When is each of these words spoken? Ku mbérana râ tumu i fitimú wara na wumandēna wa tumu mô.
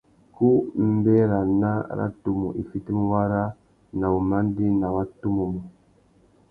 Ku 0.35 0.47
mbérana 0.95 1.71
râ 1.97 2.07
tumu 2.21 2.49
i 2.61 2.63
fitimú 2.69 3.03
wara 3.11 3.43
na 3.99 4.05
wumandēna 4.13 4.87
wa 4.95 5.03
tumu 5.19 5.43
mô. 5.51 5.61